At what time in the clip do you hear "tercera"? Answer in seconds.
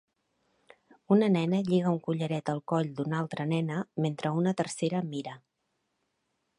4.63-5.07